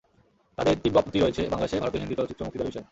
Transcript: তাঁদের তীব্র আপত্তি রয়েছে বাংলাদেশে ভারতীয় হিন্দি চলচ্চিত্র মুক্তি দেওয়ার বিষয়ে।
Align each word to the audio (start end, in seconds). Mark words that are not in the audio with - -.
তাঁদের 0.55 0.79
তীব্র 0.83 0.97
আপত্তি 1.01 1.17
রয়েছে 1.19 1.41
বাংলাদেশে 1.53 1.81
ভারতীয় 1.83 2.01
হিন্দি 2.01 2.17
চলচ্চিত্র 2.19 2.43
মুক্তি 2.45 2.57
দেওয়ার 2.57 2.69
বিষয়ে। 2.71 2.79